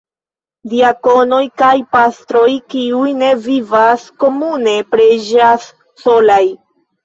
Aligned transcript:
Diakonoj 0.69 1.41
kaj 1.63 1.73
pastroj, 1.97 2.47
kiuj 2.75 3.13
ne 3.21 3.31
vivas 3.45 4.09
komune, 4.27 4.77
preĝas 4.97 5.73
solaj. 6.07 6.45